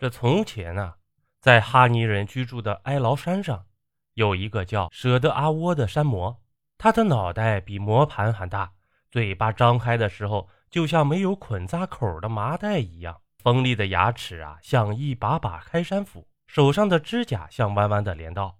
[0.00, 0.94] 这从前呢，
[1.42, 3.66] 在哈尼人居住的哀牢山上，
[4.14, 6.40] 有一个叫舍得阿窝的山魔。
[6.78, 8.72] 他的脑袋比磨盘还大，
[9.10, 13.20] 嘴巴张开的时候，就像没有捆扎口的麻袋一样。
[13.40, 18.58] 锋利的牙齿啊，像一把把开山斧；手上的指甲像弯弯的镰刀。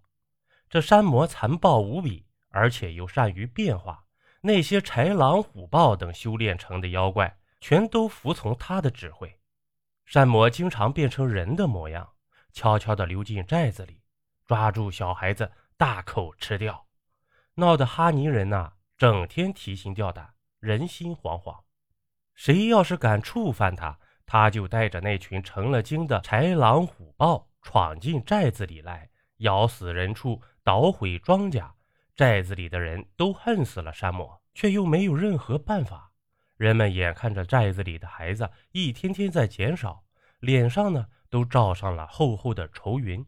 [0.68, 4.04] 这山魔残暴无比，而且又善于变化。
[4.42, 9.39] 那些豺狼虎豹等修炼成的妖怪，全都服从他的指挥。
[10.10, 12.14] 山魔经常变成人的模样，
[12.52, 14.02] 悄悄地溜进寨子里，
[14.44, 16.88] 抓住小孩子大口吃掉，
[17.54, 21.60] 闹得哈尼人呐整天提心吊胆，人心惶惶。
[22.34, 31.70] 谁要是敢触犯他，他就带着那群成了精的豺狼虎豹闯进寨子里来，咬死人畜，捣毁庄稼。
[32.16, 36.09] 寨子里的人都恨死了山魔，却又没有任何办法。
[36.60, 40.04] 人们眼看着寨子里的孩子一天天在减少，
[40.40, 43.24] 脸上呢都罩上了厚厚的愁云。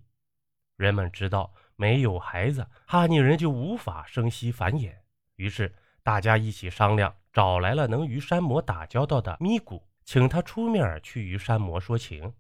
[0.77, 4.97] 人们知道没有孩子，哈尼人就无法生息繁衍。
[5.37, 12.35] 于是大家一起商量，找来了能与山魔打交道的咪咕，请他出面去与山魔说情，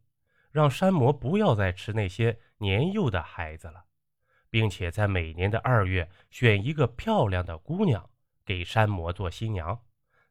[0.51, 3.85] 让山魔不要再吃那些年幼的孩子了，
[4.51, 8.11] 并且在每年的二月选一个漂亮的姑娘
[8.45, 9.81] 给山魔做新娘。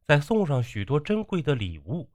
[0.05, 2.09] 再送上许多珍贵的礼物，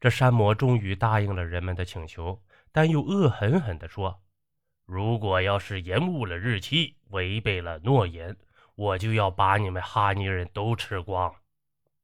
[0.00, 4.22] 这山魔终于答应了人们的请求，但又恶狠狠地说
[4.86, 8.36] ：“如果要是延误了日期，违背了诺言，
[8.76, 11.34] 我就要把你们哈尼人都吃光。”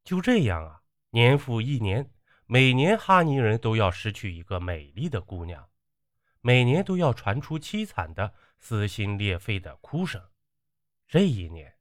[0.04, 2.10] 就这样啊，年复一年，
[2.46, 5.66] 每年哈尼人都要失去一个美丽的姑娘，
[6.42, 10.20] 每年都要传出凄惨的撕心裂肺的哭声。
[11.08, 11.72] 这一年，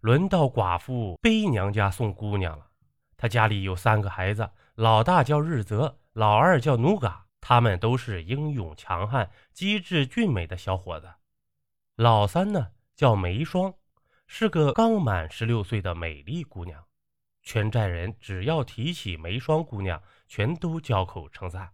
[0.00, 2.70] 轮到寡妇悲娘家送姑娘了。
[3.16, 11.14] 他家里有三个孩子，老大叫日泽，老二叫努嘎，他们都是英勇强悍、机智俊美的小伙子。
[11.94, 13.72] 老三呢叫梅霜，
[14.26, 16.84] 是个刚满十六岁的美丽姑娘。
[17.42, 21.72] 全寨人只要提起梅霜姑娘，全都交口称赞。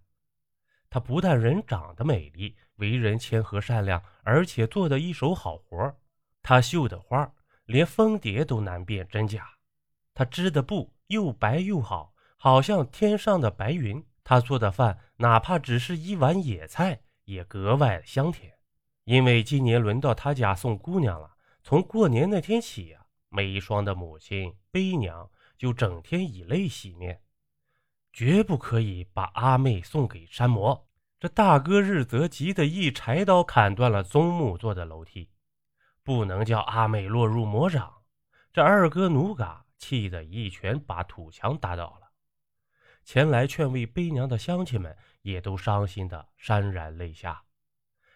[0.91, 5.97] 她不但人长得美丽，为人谦和善良，而且做的一手好活。
[6.43, 7.33] 她绣的花，
[7.65, 9.49] 连蜂蝶都难辨真假。
[10.13, 10.92] 她织的布。
[11.09, 14.05] 又白又好，好像天上的白云。
[14.25, 18.53] 他做的饭，哪怕只是一碗野菜，也格外香甜。
[19.05, 21.33] 因为今年轮到他家送姑娘了，
[21.65, 27.21] 从过年那天起呀，梅霜的母亲悲娘就整天以泪洗面，
[28.13, 30.87] 绝不可以把阿妹送给山魔。
[31.19, 35.31] 这大哥日则急得一柴刀砍断了棕木做的楼梯，
[36.05, 37.93] 不能叫阿妹落入魔掌。
[38.53, 39.62] 这二哥努嘎。
[39.83, 42.13] 气得一拳把土墙打倒了。
[43.03, 47.43] 前来劝慰悲娘的乡亲们也都伤心的潸然泪下。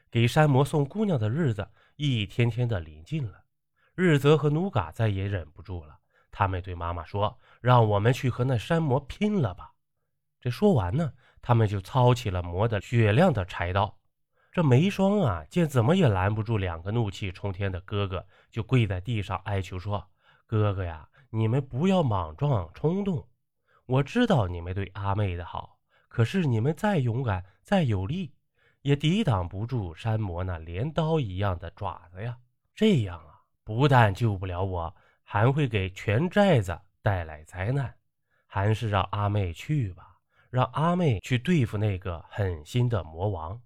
[0.09, 3.43] 给山魔送姑娘的日子一天天的临近了，
[3.97, 5.99] 日泽和努嘎再也忍不住了，
[6.31, 9.72] 他们对妈妈说：“让我们去和那山魔拼了吧！”
[10.41, 11.12] 这说完呢，
[11.43, 13.99] 他们就操起了磨得雪亮的柴刀。
[14.53, 20.09] 这梅霜啊，见怎么也拦不住两个怒气冲天的哥哥，就跪在地上哀求说
[20.47, 23.28] ：“哥哥呀！”你们不要莽撞冲动，
[23.87, 25.78] 我知道你们对阿妹的好，
[26.09, 28.32] 可是你们再勇敢再有力，
[28.82, 32.38] 也抵挡不住山魔那镰刀一样的爪子呀！
[32.75, 37.94] 这样啊，不但救不了我，还会给全寨子带来灾难。
[38.47, 40.16] 还是让阿妹去吧，
[40.48, 43.60] 让阿妹去对付那个狠心的魔王。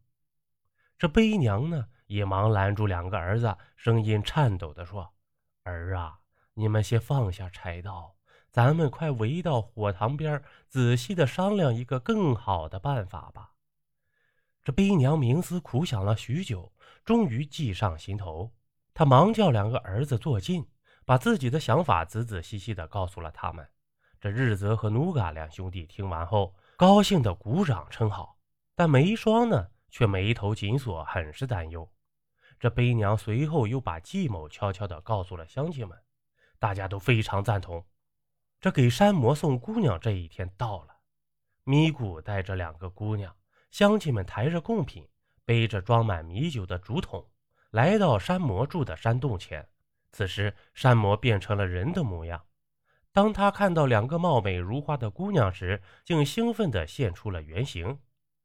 [0.98, 5.12] 这悲娘呢，也忙拦住两个儿子，声音颤抖地说
[5.62, 6.18] ：“儿啊！”
[6.54, 8.16] 你们先放下柴刀，
[8.50, 13.52] 咱们快围到火塘边，仔细的商量一个更好的办法吧。
[14.62, 16.72] 这悲娘冥思苦想了许久，
[17.04, 18.52] 终于计上心头。
[18.92, 20.66] 她忙叫两个儿子坐近，
[21.06, 23.66] 把自己的想法仔仔细细的告诉了他们。
[24.20, 28.36] 这日泽和努嘎两兄弟听完后，高兴的鼓掌称好。
[28.74, 31.90] 但梅霜呢，却眉头紧锁，很是担忧。
[32.58, 35.96] 这悲娘随后又把计谋悄悄的告诉了乡亲们。
[36.60, 37.84] 大家都非常赞同。
[38.60, 40.94] 这给山魔送姑娘这一天到了，
[41.64, 43.34] 咪咕带着两个姑娘，
[43.70, 45.08] 乡亲们抬着贡品，
[45.44, 47.26] 背着装满米酒的竹筒，
[47.70, 49.66] 来到山魔住的山洞前。
[50.12, 52.44] 此时，山魔变成了人的模样。
[53.12, 57.98] 当他看到两个貌美如花的姑娘时，竟兴奋地现出了原形。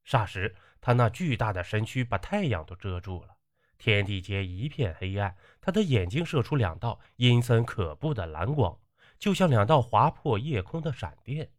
[0.07, 3.34] 霎时，他那巨大的身躯把太阳都遮住了。
[3.77, 8.77] 天地间一片黑暗，他的眼睛射出两道阴森可怖的蓝光，
[9.19, 11.49] 就像两道划破夜空的闪电。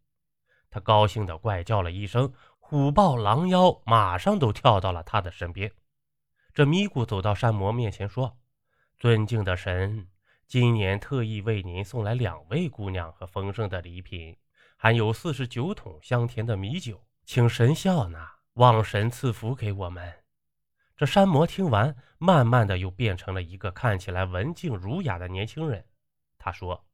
[0.69, 5.71] 他高兴地怪叫了一声，虎豹狼妖马上都跳到了他的身边。
[6.53, 8.37] 这咪咕走到山魔面前说
[8.99, 10.09] ：“尊敬的神，
[10.47, 14.35] 今年特意为您送来两位姑娘和丰盛的礼品，
[14.75, 20.13] 还有四十九桶香甜的米酒，请神笑纳，望神赐福给我们。”
[20.97, 25.85] 这山魔听完，慢慢的又变成了一个看起来文静儒雅的年轻人。
[26.39, 26.87] 他说：“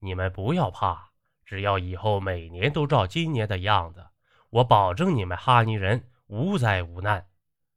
[0.00, 1.10] 你们不要怕，
[1.44, 4.04] 只要以后每年都照今年的样子，
[4.50, 7.28] 我保证你们哈尼人无灾无难。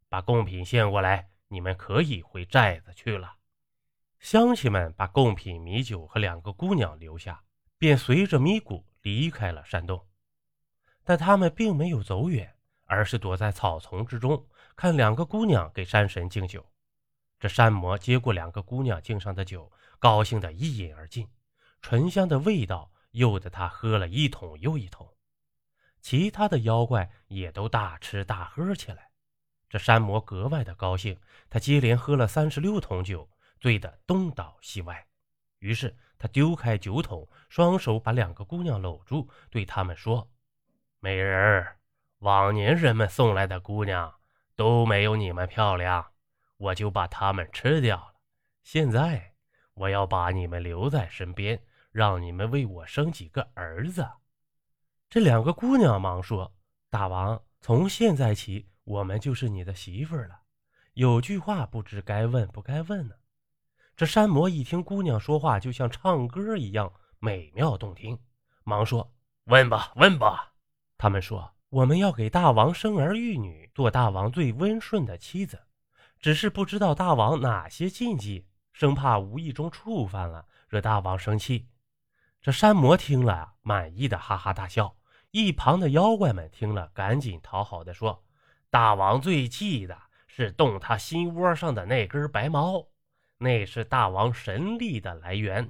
[0.09, 3.35] 把贡品献过来，你们可以回寨子去了。”
[4.19, 7.43] 乡亲们把贡品、米酒和两个姑娘留下，
[7.77, 10.07] 便随着咪咕离开了山洞。
[11.03, 14.47] 但他们并没有走远，而是躲在草丛之中。
[14.77, 16.63] 看两个姑娘给山神敬酒，
[17.39, 21.27] 这山魔接过两个姑娘敬上的酒，高兴的一饮而尽，
[21.81, 25.11] 醇香的味道诱得他喝了一桶又一桶。
[25.99, 29.09] 其他的妖怪也都大吃大喝起来，
[29.67, 31.19] 这山魔格外的高兴，
[31.49, 33.27] 他接连喝了三十六桶酒，
[33.59, 35.07] 醉得东倒西歪。
[35.57, 40.29] 于是他丢开酒桶，双手把两个姑娘搂住，对他们说
[41.01, 41.79] ：“美人儿，
[42.19, 44.13] 往年人们送来的姑娘。”
[44.57, 46.11] 都没有你们漂亮，
[46.57, 48.15] 我就把他们吃掉了。
[48.63, 49.35] 现在
[49.75, 51.61] 我要把你们留在身边，
[51.91, 54.09] 让你们为我生几个儿子。
[55.09, 56.53] 这两个姑娘忙说
[56.89, 60.41] ：“大王，从现在起，我们就是你的媳妇了。
[60.95, 63.15] 有句话不知该问不该问呢。”
[63.95, 68.19] 这山魔一听姑娘说话，就像唱歌一样美妙动听，
[68.63, 69.13] 忙说
[69.45, 70.53] ：“问吧，问吧。”
[70.97, 71.56] 他们说。
[71.69, 75.59] 我们要给大王生儿育女，做大王最温顺的妻子，
[76.17, 81.67] 只是不知道大王哪些禁忌，生怕无意中触犯了，惹大王生气。
[82.41, 84.95] 这山魔听了，满意的哈哈大笑。
[85.31, 88.23] 一旁的妖怪们听了，赶紧讨好的说
[88.71, 92.87] ：“大王最忌的是动他心窝上的那根白毛，
[93.39, 95.69] 那是大王神力的来源。”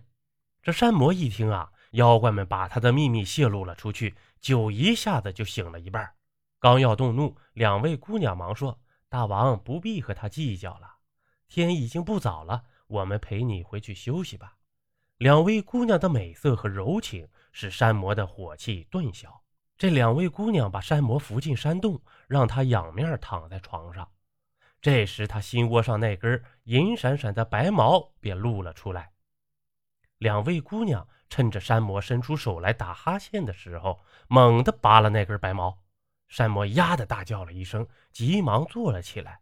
[0.61, 4.13] 这山魔一听啊，妖怪们把他的秘密泄露了出去。
[4.47, 6.09] 酒一下子就醒了一半，
[6.57, 8.79] 刚要动怒，两位姑娘忙说
[9.09, 10.89] ：“大王不必和他计较了，
[11.49, 14.55] 天已经不早了，我们陪你回去休息吧。”
[15.19, 19.43] 两位姑娘的美色和柔情使山魔的火气顿消。
[19.77, 24.09] 这两位姑娘把山魔扶进山洞，让他仰面躺在床上。
[24.79, 29.11] 这时，他心窝上那根银闪闪的白毛便露了出来。
[30.17, 31.07] 两位姑娘。
[31.29, 33.99] 趁着山魔伸出手来打哈欠的时候，
[34.29, 35.77] 猛地拔了那根白毛。
[36.29, 39.41] 山魔呀的大叫了一声，急忙坐了起来，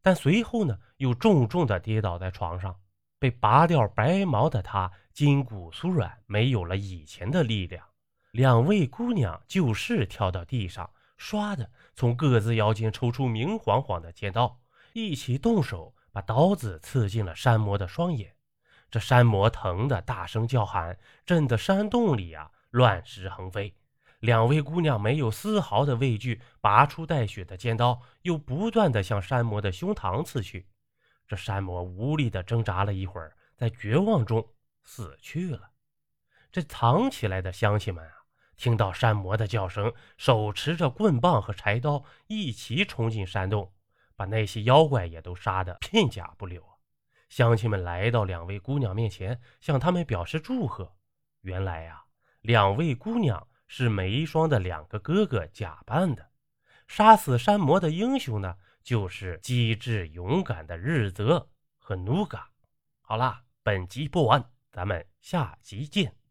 [0.00, 2.76] 但随后呢，又重重的跌倒在床上。
[3.18, 7.84] 被拔掉白毛的他筋骨酥软，没有了以前的力量。
[8.30, 10.88] 两位姑娘就是跳到地上，
[11.18, 14.60] 唰的从各自腰间抽出明晃晃的尖刀，
[14.92, 18.33] 一起动手，把刀子刺进了山魔的双眼。
[18.94, 20.96] 这山魔疼的大声叫喊，
[21.26, 23.74] 震得山洞里啊乱石横飞。
[24.20, 30.68] 两位姑娘没有丝毫的畏惧，拔出带血的尖刀，又不断的向山魔的胸膛刺去。
[31.26, 34.46] 这山魔无力的挣扎了一会儿，在绝望中
[34.84, 35.70] 死去了。
[36.52, 38.14] 这藏起来的乡亲们啊，
[38.54, 43.72] 听到山魔的叫声，手持着棍棒和柴刀，一起冲进山洞，
[44.14, 46.73] 把那些妖怪也都杀得片甲不留。
[47.28, 50.94] 乡亲们来到两位姑娘面前，向他们表示祝贺。
[51.40, 52.04] 原来呀，
[52.40, 56.30] 两位姑娘是梅霜的两个哥哥假扮的。
[56.86, 62.50] 杀死山魔的英雄呢，就是机智勇敢的日泽和努嘎。
[63.00, 66.23] 好啦，本集播完，咱们下集见。